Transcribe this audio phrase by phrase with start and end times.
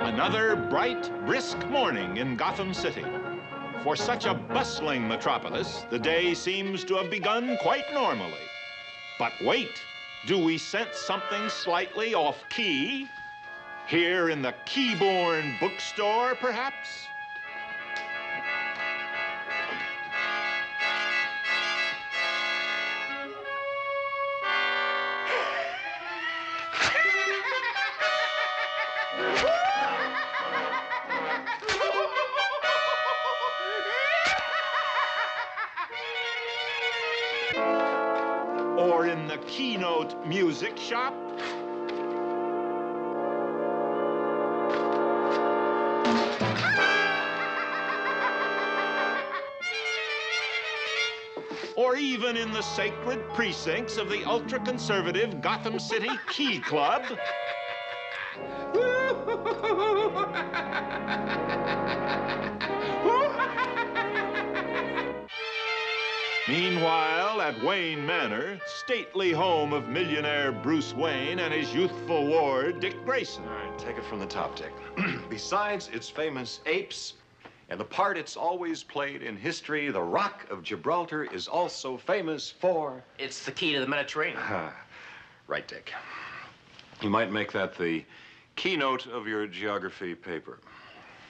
[0.00, 3.04] Another bright, brisk morning in Gotham City.
[3.82, 8.46] For such a bustling metropolis, the day seems to have begun quite normally.
[9.18, 9.82] But wait,
[10.26, 13.06] do we sense something slightly off key?
[13.86, 17.06] Here in the Keyborn bookstore, perhaps?
[37.54, 41.14] Or in the Keynote Music Shop?
[51.76, 57.04] Or even in the sacred precincts of the ultra-conservative Gotham City Key Club?
[67.56, 73.44] At Wayne Manor, stately home of millionaire Bruce Wayne and his youthful ward, Dick Grayson.
[73.44, 74.72] All right, take it from the top, Dick.
[75.30, 77.14] Besides its famous apes
[77.68, 82.50] and the part it's always played in history, the Rock of Gibraltar is also famous
[82.50, 83.02] for.
[83.18, 84.40] It's the key to the Mediterranean.
[85.48, 85.92] Right, Dick.
[87.00, 88.04] You might make that the
[88.56, 90.58] keynote of your geography paper.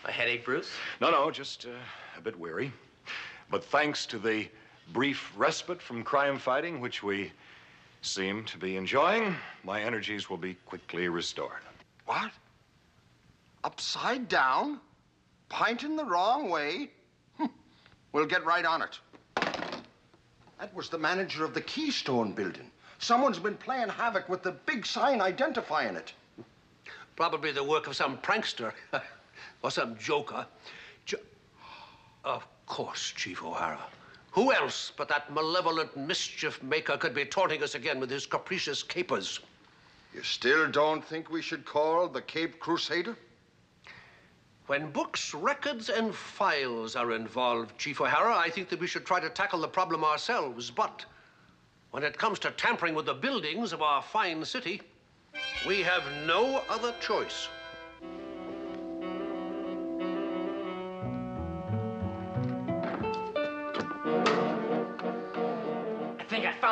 [0.07, 0.71] A headache, Bruce?
[1.03, 1.71] No, no, just uh,
[2.17, 2.73] a bit weary.
[3.51, 4.49] But thanks to the
[4.93, 7.33] brief respite from crime fighting, which we
[8.03, 9.35] seem to be enjoying,
[9.65, 11.63] my energies will be quickly restored.
[12.07, 12.31] What?
[13.65, 14.81] Upside down?
[15.51, 16.91] Pinting the wrong way?
[17.39, 17.51] Hm.
[18.13, 18.99] We'll get right on it.
[20.59, 22.71] That was the manager of the Keystone building.
[22.99, 26.13] Someone's been playing havoc with the big sign identifying it.
[27.15, 28.73] Probably the work of some prankster
[29.63, 30.47] or some joker.
[31.05, 31.19] Jo
[32.25, 33.87] of course, Chief O'Hara.
[34.37, 38.83] Who else but that malevolent mischief maker could be taunting us again with his capricious
[38.83, 39.41] capers?
[40.13, 43.17] You still don't think we should call the Cape Crusader?
[44.67, 49.21] When books, records, and files are involved, Chief O'Hara, I think that we should try
[49.21, 50.71] to tackle the problem ourselves.
[50.71, 51.07] But
[51.93, 54.83] when it comes to tampering with the buildings of our fine city,
[55.67, 57.49] we have no other choice.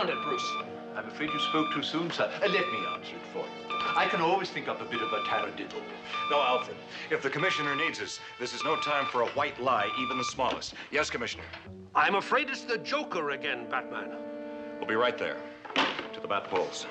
[0.07, 0.53] Think I found it, Bruce.
[0.97, 2.25] I'm afraid you spoke too soon, sir.
[2.25, 3.79] Uh, let me answer it for you.
[3.97, 5.83] I can always think up a bit of a taradiddle.
[6.31, 6.77] No, Alfred,
[7.11, 10.25] if the commissioner needs us, this is no time for a white lie, even the
[10.25, 10.75] smallest.
[10.91, 11.45] Yes, Commissioner.
[11.95, 14.11] I'm afraid it's the Joker again, Batman.
[14.79, 15.37] We'll be right there.
[16.13, 16.87] To the bat poles.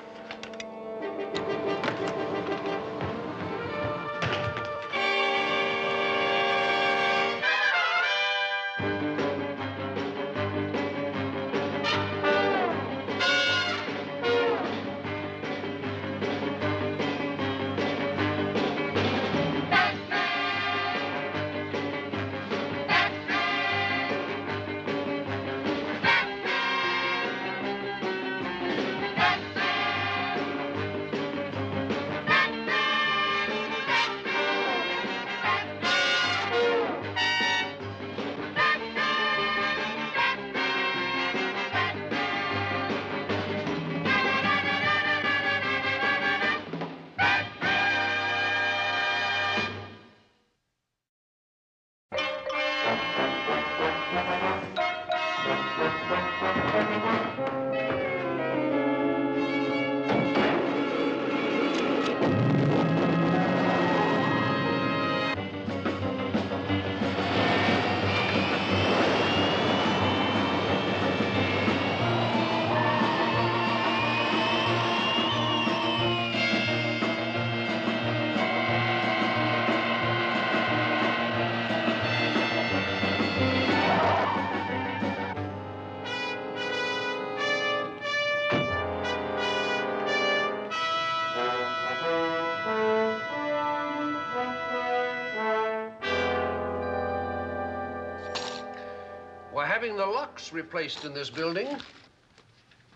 [99.54, 101.68] We're having the locks replaced in this building.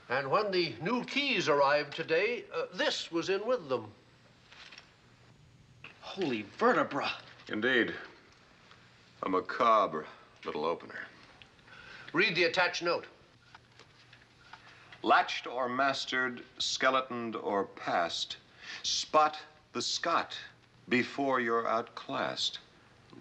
[0.08, 3.87] And when the new keys arrived today, uh, this was in with them.
[6.00, 7.12] Holy vertebra.
[7.49, 7.94] Indeed.
[9.22, 10.05] A macabre
[10.44, 10.99] little opener.
[12.12, 13.05] Read the attached note.
[15.05, 18.38] Latched or mastered, skeletoned or passed,
[18.82, 19.38] spot
[19.75, 20.37] the Scot
[20.88, 22.58] before you're outclassed.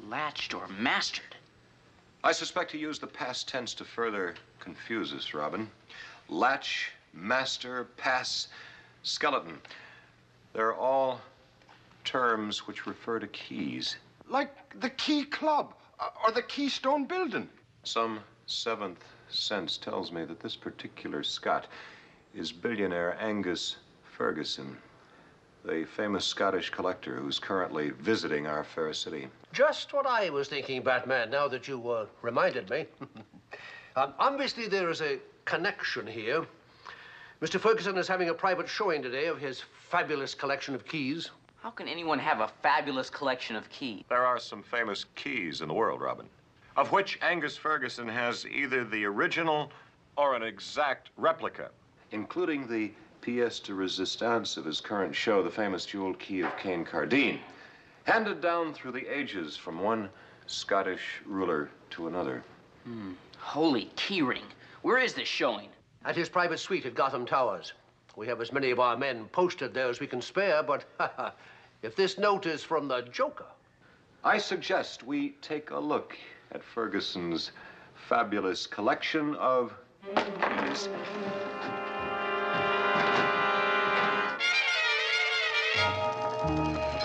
[0.08, 1.27] Latched or mastered?
[2.24, 5.70] I suspect he used the past tense to further confuse us, Robin.
[6.30, 8.48] Latch, master, pass,
[9.04, 9.60] skeleton.
[10.54, 11.22] They're all
[12.04, 13.98] terms which refer to keys.
[14.28, 17.50] Like the Key Club uh, or the Keystone Building.
[17.84, 21.68] Some seventh sense tells me that this particular Scot
[22.34, 23.78] is billionaire Angus
[24.18, 24.78] Ferguson,
[25.68, 29.28] the famous Scottish collector who's currently visiting our fair city.
[29.52, 32.86] Just what I was thinking, Batman, now that you uh, reminded me.
[33.98, 36.46] um, obviously, there is a connection here.
[37.42, 37.60] Mr.
[37.60, 41.32] Ferguson is having a private showing today of his fabulous collection of keys.
[41.62, 44.04] How can anyone have a fabulous collection of keys?
[44.10, 46.28] There are some famous keys in the world, Robin,
[46.78, 49.72] of which Angus Ferguson has either the original
[50.16, 51.70] or an exact replica,
[52.12, 52.92] including the
[53.28, 57.40] pièce de resistance of his current show, the famous jeweled key of Kincardine,
[58.06, 60.10] handed down through the ages from one
[60.46, 62.42] Scottish ruler to another.
[62.86, 64.46] Hmm, holy keyring.
[64.82, 65.68] Where is this showing?
[66.06, 67.74] At his private suite at Gotham Towers.
[68.16, 70.86] We have as many of our men posted there as we can spare, but
[71.82, 73.46] if this note is from the Joker,
[74.24, 76.18] I suggest we take a look
[76.54, 77.52] at Ferguson's
[77.94, 79.74] fabulous collection of
[80.16, 80.88] keys.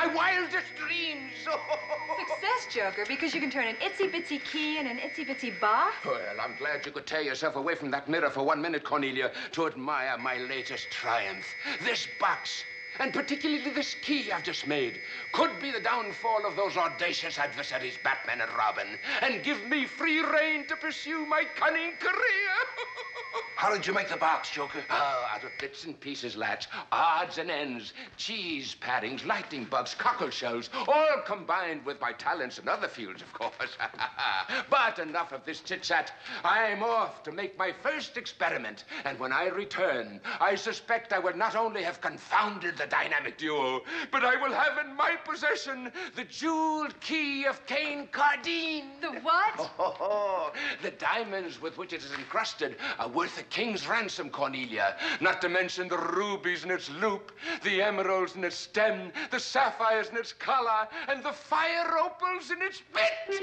[0.00, 1.32] my wildest dreams!
[2.18, 5.90] Success, Joker, because you can turn an itsy bitsy key and an itsy bitsy bar.
[6.04, 9.30] Well, I'm glad you could tear yourself away from that mirror for one minute, Cornelia,
[9.52, 11.44] to admire my latest triumph.
[11.84, 12.64] This box,
[12.98, 15.00] and particularly this key I've just made,
[15.32, 20.20] could be the downfall of those audacious adversaries, Batman and Robin, and give me free
[20.20, 22.14] rein to pursue my cunning career.
[23.60, 24.82] How did you make the box, Joker?
[24.88, 26.66] Oh, out of bits and pieces, lads.
[26.90, 32.68] Odds and ends, cheese paddings, lightning bugs, cockle shells, all combined with my talents in
[32.68, 33.76] other fields, of course.
[34.70, 36.10] but enough of this chit-chat.
[36.42, 41.36] I'm off to make my first experiment, and when I return, I suspect I will
[41.36, 46.24] not only have confounded the dynamic duo, but I will have in my possession the
[46.24, 49.00] jeweled key of Kincardine.
[49.02, 49.50] The what?
[49.60, 54.30] Oh, oh, oh, the diamonds with which it is encrusted are worth a king's ransom,
[54.30, 54.96] Cornelia.
[55.20, 57.32] Not to mention the rubies in its loop,
[57.62, 62.62] the emeralds in its stem, the sapphires in its collar, and the fire opals in
[62.62, 63.34] its bit.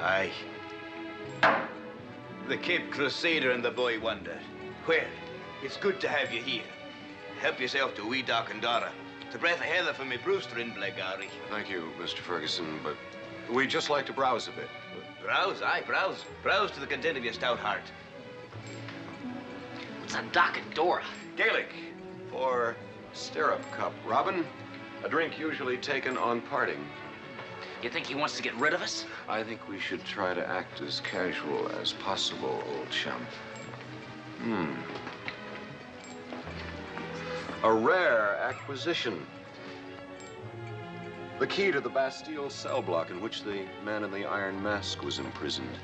[0.00, 0.32] Aye.
[2.52, 4.38] The Cape Crusader and the Boy Wonder.
[4.86, 5.06] Well,
[5.62, 6.62] it's good to have you here.
[7.40, 8.92] Help yourself to wee Doc and Dora.
[9.24, 11.30] It's a breath of heather for me Brewster in Blackgowrie.
[11.48, 12.18] Thank you, Mr.
[12.18, 12.94] Ferguson, but
[13.50, 14.68] we'd just like to browse a bit.
[15.24, 16.26] Browse, aye, browse.
[16.42, 17.90] Browse to the content of your stout heart.
[20.00, 21.04] What's a Doc and Dora?
[21.38, 21.72] Gaelic
[22.30, 22.76] for
[23.14, 23.94] stirrup cup.
[24.06, 24.44] Robin,
[25.02, 26.84] a drink usually taken on parting.
[27.82, 29.04] You think he wants to get rid of us?
[29.28, 33.26] I think we should try to act as casual as possible, old chum.
[34.38, 34.74] Hmm.
[37.64, 39.26] A rare acquisition.
[41.40, 45.02] The key to the Bastille cell block in which the man in the iron mask
[45.02, 45.76] was imprisoned.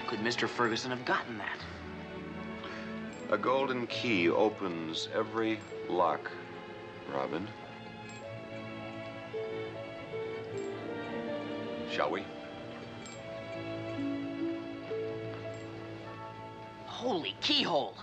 [0.00, 0.48] How could Mr.
[0.48, 1.58] Ferguson have gotten that?
[3.30, 6.28] A golden key opens every lock,
[7.14, 7.46] Robin.
[11.92, 12.24] Shall we?
[16.86, 17.94] Holy keyhole.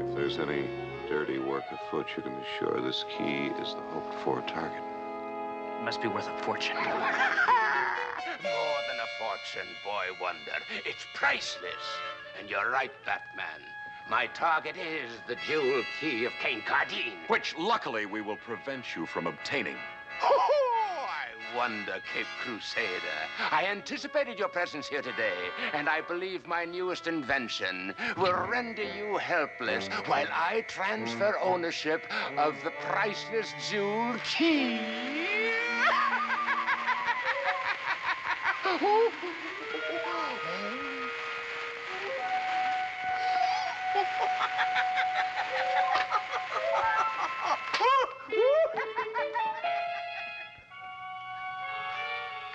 [0.00, 0.68] If there's any
[1.08, 4.82] dirty work afoot, you can be sure this key is the hoped for target.
[5.80, 6.76] It must be worth a fortune.
[6.84, 6.92] More than
[9.00, 10.60] a fortune, Boy Wonder.
[10.84, 11.72] It's priceless.
[12.38, 13.62] And you're right, Batman.
[14.08, 17.26] My target is the jewel key of Kincardine.
[17.26, 19.76] Which, luckily, we will prevent you from obtaining.
[20.22, 23.18] Oh, I wonder, Cape Crusader.
[23.50, 29.16] I anticipated your presence here today, and I believe my newest invention will render you
[29.16, 31.48] helpless while I transfer mm-hmm.
[31.48, 32.06] ownership
[32.38, 34.78] of the priceless jewel key.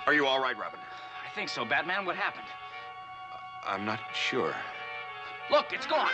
[0.07, 0.79] Are you all right, Robin?
[1.25, 2.05] I think so, Batman.
[2.05, 2.47] What happened?
[3.65, 4.55] I'm not sure.
[5.51, 6.11] Look, it's gone.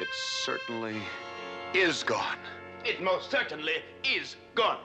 [0.00, 0.96] It certainly
[1.74, 2.38] is gone.
[2.84, 4.80] It most certainly is gone.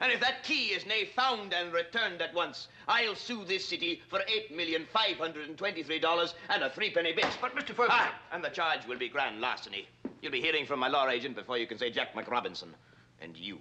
[0.00, 4.02] And if that key is nae found and returned at once, I'll sue this city
[4.08, 7.26] for eight million five hundred and twenty-three dollars and a threepenny bit.
[7.40, 7.68] But, Mr.
[7.68, 7.90] Ferguson...
[7.90, 9.86] Ah, and the charge will be grand larceny.
[10.20, 12.68] You'll be hearing from my law agent before you can say Jack McRobinson.
[13.20, 13.58] And you,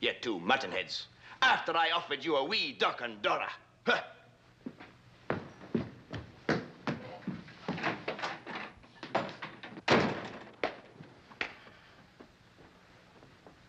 [0.00, 1.04] you two muttonheads,
[1.42, 3.50] after I offered you a wee duck and Dora.
[3.86, 4.00] Huh.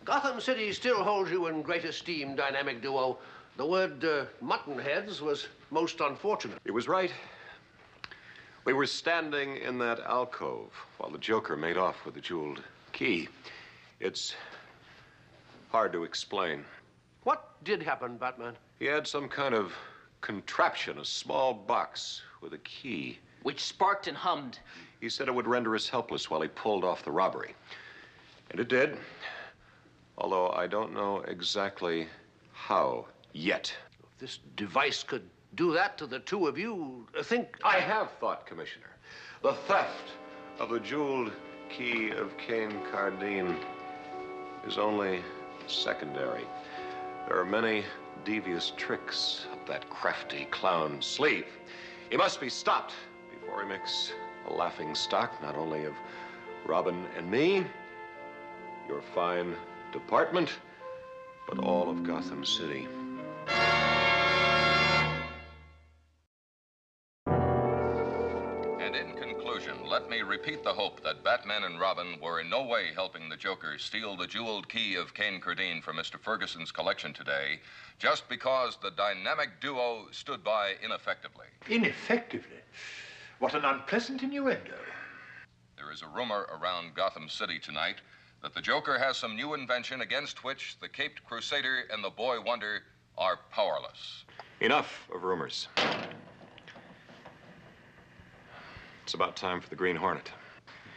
[0.06, 3.18] Gotham City still holds you in great esteem, dynamic duo.
[3.58, 6.60] The word uh, muttonheads was most unfortunate.
[6.66, 7.12] It was right.
[8.66, 12.62] We were standing in that alcove while the Joker made off with the jeweled
[12.92, 13.28] key.
[14.00, 14.36] It's
[15.70, 16.64] hard to explain.
[17.24, 18.56] What did happen, Batman?
[18.80, 19.74] He had some kind of
[20.22, 23.20] contraption, a small box with a key.
[23.44, 24.60] Which sparked and hummed.
[25.00, 27.56] He said it would render us helpless while he pulled off the robbery.
[28.52, 28.98] And it did.
[30.18, 32.08] Although I don't know exactly
[32.52, 33.74] how yet.
[34.04, 35.24] If this device could
[35.56, 37.58] do that to the two of you, I think.
[37.64, 38.90] I have thought, Commissioner.
[39.42, 40.12] The theft
[40.60, 41.32] of the jeweled
[41.70, 43.58] key of Cain Cardine
[44.66, 45.22] is only
[45.68, 46.46] secondary.
[47.28, 47.84] There are many
[48.26, 51.48] devious tricks up that crafty clown's sleeve.
[52.10, 52.94] He must be stopped
[53.32, 54.14] before he makes
[54.48, 55.94] a laughing stock not only of
[56.66, 57.66] Robin and me,
[58.88, 59.56] your fine
[59.92, 60.50] department,
[61.48, 62.88] but all of Gotham City.
[71.24, 74.96] That Batman and Robin were in no way helping the Joker steal the jeweled key
[74.96, 76.20] of Kincardine from Mr.
[76.20, 77.62] Ferguson's collection today,
[77.98, 81.46] just because the dynamic duo stood by ineffectively.
[81.70, 82.58] Ineffectively?
[83.40, 84.76] What an unpleasant innuendo.
[85.78, 88.02] There is a rumor around Gotham City tonight
[88.42, 92.42] that the Joker has some new invention against which the Caped Crusader and the Boy
[92.42, 92.82] Wonder
[93.18, 94.26] are powerless.
[94.60, 95.70] Enough of rumors.
[99.04, 100.30] It's about time for the Green Hornet.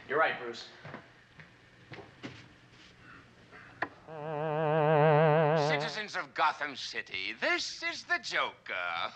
[0.09, 0.65] You're right, Bruce.
[5.69, 8.53] Citizens of Gotham City, this is the Joker.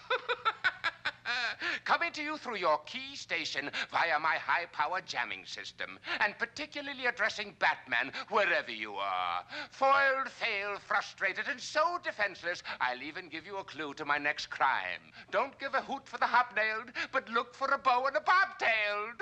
[1.84, 7.06] Coming to you through your key station via my high power jamming system, and particularly
[7.06, 9.44] addressing Batman wherever you are.
[9.70, 14.46] Foiled, failed, frustrated, and so defenseless, I'll even give you a clue to my next
[14.46, 15.12] crime.
[15.30, 19.20] Don't give a hoot for the hobnailed, but look for a bow and a bobtailed.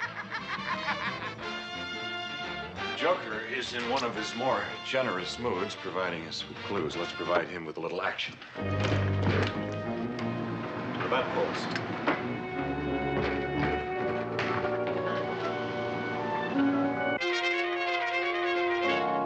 [3.02, 6.96] Joker is in one of his more generous moods, providing us with clues.
[6.96, 8.36] Let's provide him with a little action.
[8.54, 8.76] Pulls.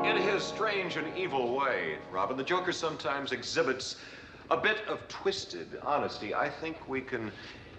[0.07, 3.97] In his strange and evil way, Robin, the Joker sometimes exhibits
[4.51, 6.35] a bit of twisted honesty.
[6.35, 7.31] I think we can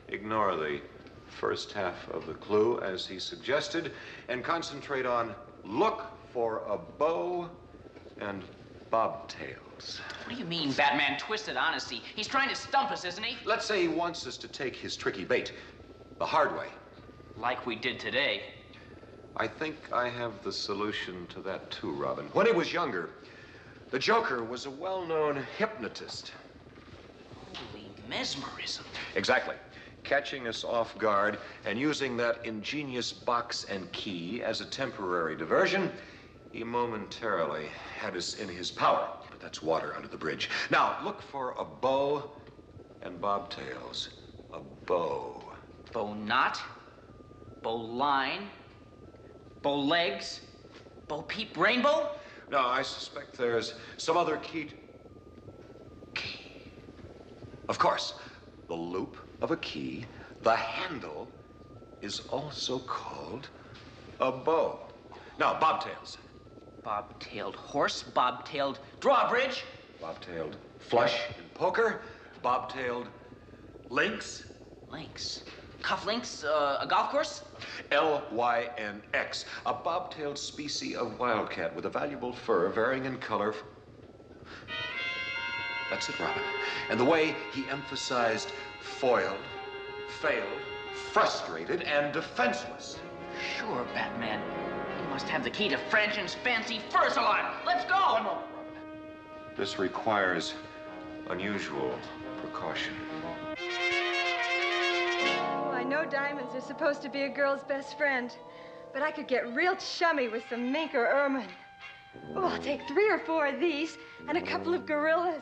[0.09, 0.79] ignore the
[1.25, 3.93] first half of the clue, as he suggested,
[4.29, 5.33] and concentrate on
[5.67, 7.49] look for a bow
[8.19, 8.43] and
[8.91, 9.99] bobtails.
[10.23, 11.19] What do you mean, Batman?
[11.19, 12.01] Twisted honesty.
[12.15, 13.37] He's trying to stump us, isn't he?
[13.45, 15.53] Let's say he wants us to take his tricky bait
[16.19, 16.67] the hard way.
[17.35, 18.41] Like we did today.
[19.35, 22.25] I think I have the solution to that too, Robin.
[22.33, 23.11] When he was younger,
[23.91, 26.31] the Joker was a well known hypnotist.
[27.35, 28.85] Holy mesmerism.
[29.15, 29.55] Exactly.
[30.07, 35.91] Catching us off guard and using that ingenious box and key as a temporary diversion,
[36.53, 37.65] he momentarily
[37.99, 39.05] had us in his power.
[39.29, 40.49] But that's water under the bridge.
[40.71, 42.31] Now, look for a bow
[43.01, 44.07] and bobtails.
[44.53, 45.43] A bow.
[45.91, 46.61] Bow knot,
[47.61, 48.43] bow line,
[49.61, 50.39] bow legs,
[51.09, 52.11] bow peep rainbow.
[52.49, 54.69] No, I suspect there's some other key.
[56.15, 56.39] Key.
[57.67, 58.13] Of course,
[58.69, 60.05] the loop of a key,
[60.41, 61.27] the handle,
[62.01, 63.47] is also called
[64.19, 64.79] a bow.
[65.39, 66.17] Now, bobtails.
[66.83, 69.63] Bob-tailed horse, bob-tailed drawbridge.
[70.01, 72.01] Bobtailed flush in poker,
[72.43, 73.07] bobtailed
[73.89, 74.45] lynx.
[74.89, 75.43] Links.
[75.81, 77.43] Cufflinks, uh, a golf course?
[77.91, 83.17] L Y N X, a bobtailed species of wildcat with a valuable fur varying in
[83.17, 83.53] color.
[85.89, 86.41] That's it, Robin.
[86.89, 89.37] And the way he emphasized foiled,
[90.21, 90.61] failed,
[91.11, 92.99] frustrated, and defenseless.
[93.57, 94.41] Sure, Batman.
[95.01, 97.53] You must have the key to Frangen's fancy furs alarm.
[97.65, 98.39] Let's go!
[99.55, 100.53] This requires
[101.29, 101.97] unusual
[102.41, 102.93] precaution.
[105.39, 108.35] Oh, I know diamonds are supposed to be a girl's best friend,
[108.93, 111.49] but I could get real chummy with some mink or ermine.
[112.35, 113.97] Oh, I'll take three or four of these
[114.27, 115.41] and a couple of gorillas.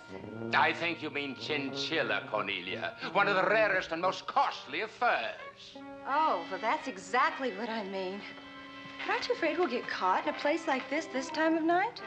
[0.53, 2.95] I think you mean chinchilla, Cornelia.
[3.13, 5.77] One of the rarest and most costly of furs.
[6.07, 8.21] Oh, well, that's exactly what I mean.
[9.09, 12.01] Aren't you afraid we'll get caught in a place like this this time of night?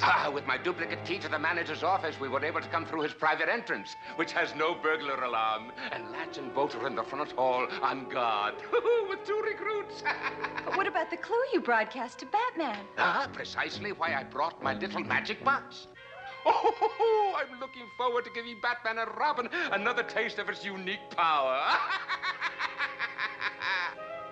[0.00, 3.02] Ah, with my duplicate key to the manager's office, we were able to come through
[3.02, 5.72] his private entrance, which has no burglar alarm.
[5.92, 8.54] And Latch and Bolt are in the front hall on guard
[9.08, 10.02] with two recruits.
[10.64, 12.84] But what about the clue you broadcast to Batman?
[12.98, 15.86] ah, precisely why I brought my little magic box.
[16.44, 21.60] Oh, I'm looking forward to giving Batman and Robin another taste of its unique power.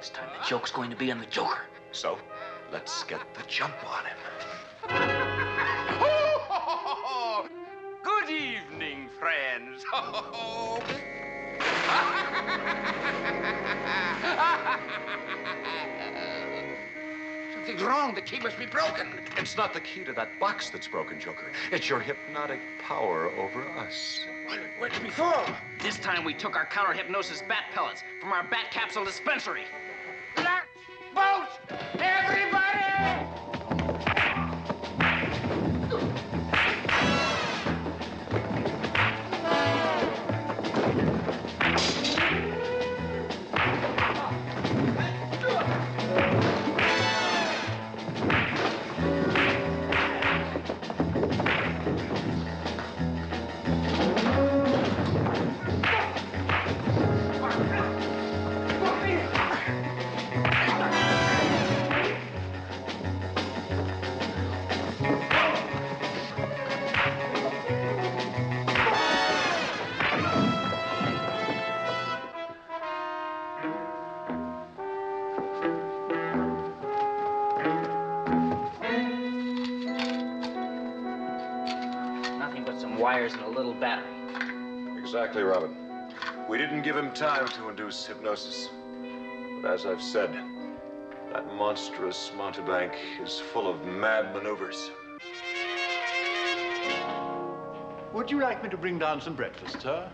[0.00, 1.61] This time the joke's going to be on the Joker.
[1.93, 2.19] So,
[2.73, 4.17] let's get the jump on him.
[8.03, 9.85] Good evening, friends.
[17.55, 18.15] Something's wrong.
[18.15, 19.07] The key must be broken.
[19.37, 21.53] It's not the key to that box that's broken, Joker.
[21.71, 24.27] It's your hypnotic power over us.
[24.47, 25.45] What, what's before?
[25.79, 29.65] This time we took our counter hypnosis bat pellets from our bat capsule dispensary.
[83.21, 84.09] Wires and a little battery.
[84.99, 85.76] Exactly, Robin.
[86.49, 88.71] We didn't give him time to induce hypnosis.
[89.61, 90.33] But as I've said,
[91.30, 94.91] that monstrous mountebank is full of mad maneuvers.
[98.15, 100.09] Would you like me to bring down some breakfast, sir?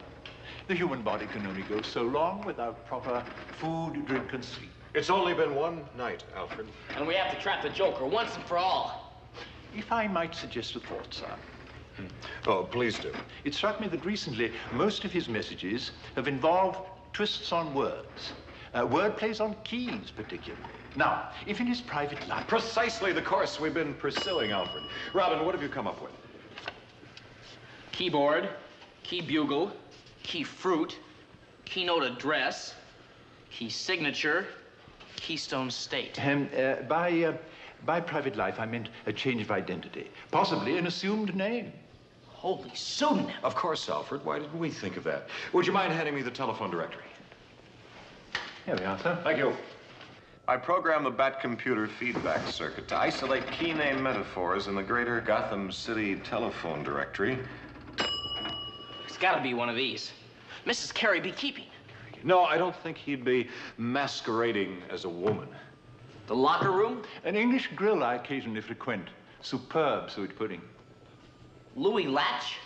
[0.67, 4.71] The human body can only go so long without proper food, drink, and sleep.
[4.95, 6.67] It's only been one night, Alfred.
[6.97, 9.15] And we have to trap the Joker once and for all.
[9.77, 11.37] If I might suggest a thought, sir.
[12.47, 13.13] Oh, please do.
[13.45, 16.79] It struck me that recently most of his messages have involved
[17.13, 18.33] twists on words.
[18.75, 20.63] Uh, word plays on keys, particularly.
[20.97, 22.47] Now, if in his private life.
[22.47, 24.85] Precisely the course we've been pursuing, Alfred.
[25.15, 26.13] Robin, what have you come up with?
[27.93, 28.49] Keyboard,
[29.03, 29.73] key bugle,
[30.23, 30.99] key fruit,
[31.65, 32.75] keynote address,
[33.51, 34.47] key signature,
[35.17, 36.19] keystone state.
[36.25, 37.37] Um, uh, by, uh,
[37.85, 41.73] by private life, I meant a change of identity, possibly an assumed name.
[42.47, 43.35] Holy pseudonym.
[43.43, 44.25] Of course, Alfred.
[44.25, 45.27] Why didn't we think of that?
[45.53, 47.03] Would you mind handing me the telephone directory?
[48.65, 49.19] Here we are, sir.
[49.25, 49.53] Thank you.
[50.47, 55.21] I program the Bat computer feedback circuit to isolate key name metaphors in the greater
[55.21, 57.37] Gotham City telephone directory.
[59.09, 60.13] It's got to be one of these.
[60.67, 60.95] Mrs.
[60.95, 61.67] Carey be keeping.
[62.23, 65.49] No, I don't think he'd be masquerading as a woman.
[66.29, 67.03] The locker room?
[67.25, 69.09] An English grill I occasionally frequent.
[69.41, 70.63] Superb suet pudding.
[71.77, 72.57] Louis Latch?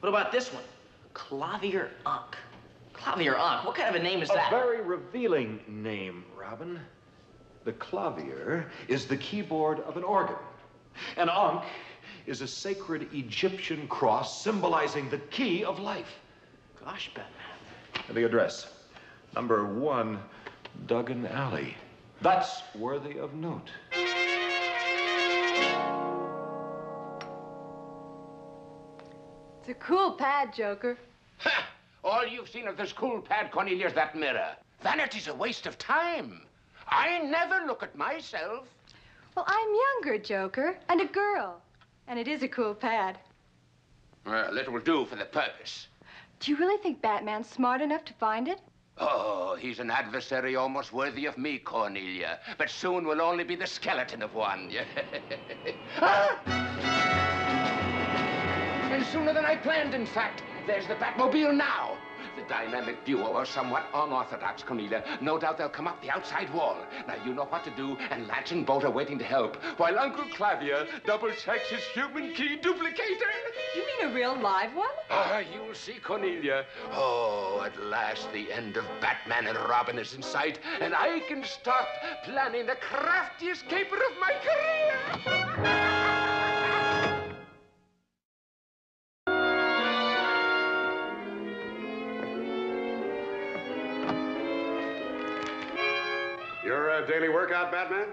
[0.00, 0.64] What about this one?
[1.14, 2.36] Clavier Ankh.
[2.92, 3.64] Clavier Ankh.
[3.64, 4.50] What kind of a name is a that?
[4.50, 6.80] very revealing name, Robin.
[7.64, 10.34] The clavier is the keyboard of an organ.
[11.16, 11.64] An ankh
[12.26, 16.18] is a sacred Egyptian cross symbolizing the key of life.
[16.84, 18.04] Gosh, Batman.
[18.08, 18.66] And the address
[19.34, 20.18] number one,
[20.86, 21.76] Duggan Alley.
[22.20, 23.70] That's worthy of note.
[29.72, 30.98] A cool pad, Joker.
[31.38, 31.66] Ha!
[32.04, 34.50] All you've seen of this cool pad, Cornelia, is that mirror.
[34.82, 36.42] Vanity's a waste of time.
[36.88, 38.68] I never look at myself.
[39.34, 41.62] Well, I'm younger, Joker, and a girl.
[42.06, 43.16] And it is a cool pad.
[44.26, 45.86] Well, it will do for the purpose.
[46.40, 48.60] Do you really think Batman's smart enough to find it?
[48.98, 52.40] Oh, he's an adversary almost worthy of me, Cornelia.
[52.58, 54.70] But soon will only be the skeleton of one.
[55.98, 56.68] Ah!
[59.02, 60.44] And sooner than I planned, in fact.
[60.64, 61.98] There's the Batmobile now.
[62.36, 65.02] The dynamic duo are somewhat unorthodox, Cornelia.
[65.20, 66.76] No doubt they'll come up the outside wall.
[67.08, 69.98] Now, you know what to do, and Latch and Bolt are waiting to help, while
[69.98, 73.32] Uncle Clavier double-checks his human key duplicator.
[73.74, 74.94] You mean a real live one?
[75.10, 76.64] Ah, you'll see, Cornelia.
[76.92, 81.42] Oh, at last the end of Batman and Robin is in sight, and I can
[81.42, 81.88] start
[82.22, 84.32] planning the craftiest caper of my
[85.26, 86.08] career.
[96.92, 98.06] uh, daily workout, Batman?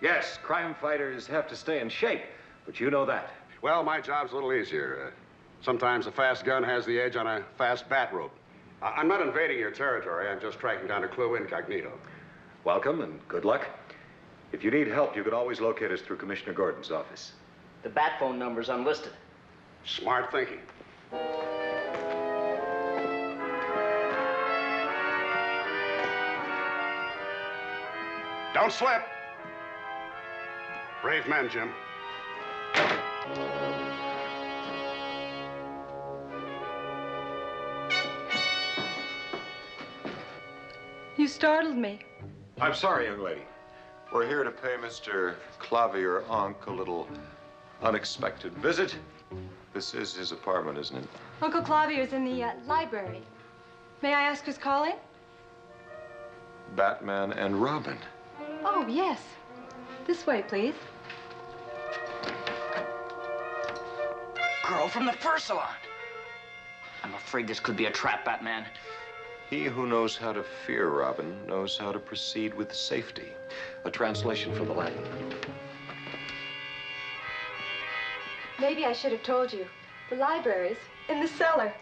[0.00, 2.22] Yes, crime fighters have to stay in shape,
[2.66, 3.30] but you know that.
[3.60, 5.08] Well, my job's a little easier.
[5.08, 8.32] Uh, sometimes a fast gun has the edge on a fast bat rope.
[8.80, 10.28] I- I'm not invading your territory.
[10.28, 11.92] I'm just tracking down a clue incognito.
[12.64, 13.66] Welcome and good luck.
[14.52, 17.32] If you need help, you can always locate us through Commissioner Gordon's office.
[17.82, 19.12] The bat phone number's unlisted.
[19.84, 20.60] Smart thinking.
[28.62, 29.02] Don't slip.
[31.02, 31.72] Brave men, Jim.
[41.16, 42.02] You startled me.
[42.60, 43.40] I'm sorry, young lady.
[44.14, 45.34] We're here to pay Mr.
[45.58, 47.08] Clavier Ankh a little
[47.82, 48.94] unexpected visit.
[49.74, 51.08] This is his apartment, isn't it?
[51.42, 53.22] Uncle Clavier's in the uh, library.
[54.02, 54.94] May I ask who's calling?
[56.76, 57.98] Batman and Robin.
[58.64, 59.20] Oh, yes.
[60.06, 60.74] This way, please.
[64.68, 65.74] Girl from the fur salon.
[67.02, 68.64] I'm afraid this could be a trap, Batman.
[69.50, 73.32] He who knows how to fear Robin knows how to proceed with safety.
[73.84, 75.04] A translation from the Latin.
[78.60, 79.66] Maybe I should have told you.
[80.08, 81.72] The library's in the cellar.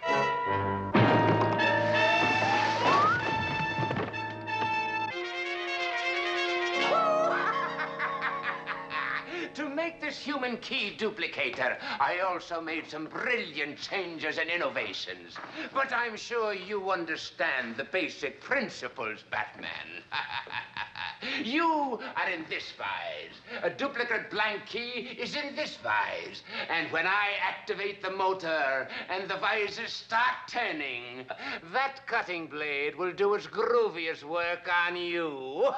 [10.21, 15.37] Human key duplicator, I also made some brilliant changes and innovations.
[15.73, 19.69] But I'm sure you understand the basic principles, Batman.
[21.45, 23.63] you are in this vise.
[23.63, 26.43] A duplicate blank key is in this vise.
[26.69, 31.27] And when I activate the motor and the vises start turning,
[31.73, 35.71] that cutting blade will do its grooviest work on you.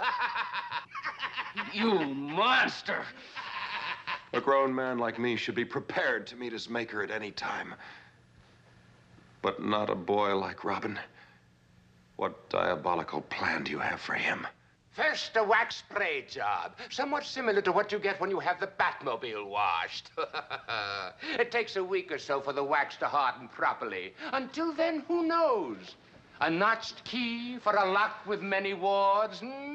[1.73, 3.05] you monster!
[4.35, 7.75] A grown man like me should be prepared to meet his maker at any time.
[9.43, 10.99] But not a boy like Robin.
[12.17, 14.47] What diabolical plan do you have for him?
[14.93, 18.69] First, a wax spray job, somewhat similar to what you get when you have the
[18.79, 20.11] Batmobile washed.
[21.39, 24.15] it takes a week or so for the wax to harden properly.
[24.33, 25.97] Until then, who knows?
[26.43, 29.72] A notched key for a lock with many wards, hmm?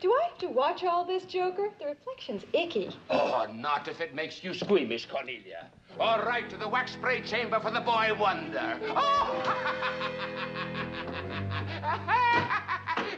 [0.00, 1.68] Do I have to watch all this, Joker?
[1.78, 2.90] The reflection's icky.
[3.10, 5.66] Oh, not if it makes you squeamish, Cornelia.
[5.98, 8.78] All right, to the wax spray chamber for the boy wonder.
[8.88, 9.42] Oh!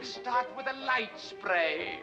[0.01, 1.99] Start with a light spray.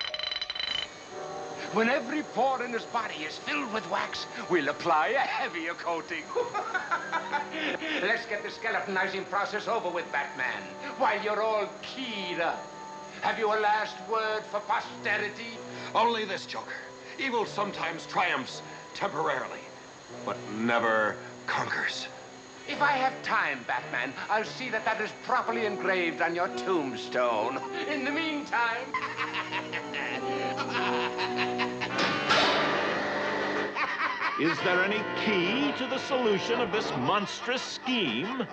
[1.75, 6.23] When every pore in his body is filled with wax, we'll apply a heavier coating.
[8.03, 10.63] Let's get the skeletonizing process over with, Batman,
[10.97, 12.65] while you're all keyed up.
[13.23, 15.59] Have you a last word for posterity?
[15.95, 16.73] Only this, Joker.
[17.19, 18.63] Evil sometimes triumphs
[18.95, 19.61] temporarily,
[20.25, 22.09] but never conquers.
[22.67, 27.61] If I have time, Batman, I'll see that that is properly engraved on your tombstone.
[27.91, 28.87] In the meantime...
[34.41, 38.47] Is there any key to the solution of this monstrous scheme?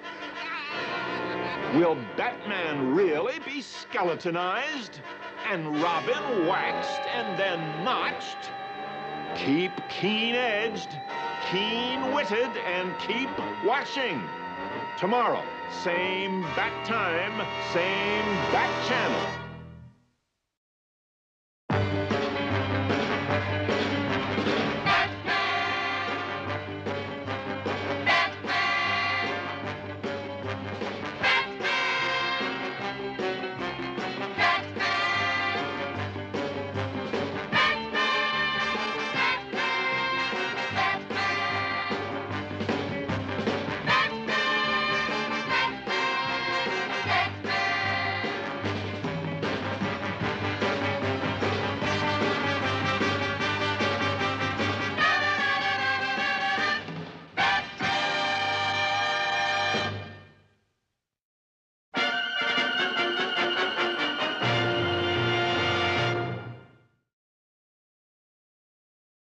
[1.75, 5.01] Will Batman really be skeletonized
[5.49, 8.51] and Robin waxed and then notched?
[9.36, 10.97] Keep keen-edged,
[11.51, 13.30] keen-witted, and keep
[13.65, 14.23] watching.
[14.97, 15.43] Tomorrow,
[15.84, 19.46] same bat time, same bat channel.